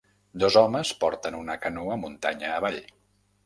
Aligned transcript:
Dos 0.43 0.55
homes 0.61 0.93
porten 1.03 1.39
una 1.41 1.59
canoa 1.67 2.01
muntanya 2.07 2.53
avall. 2.59 2.85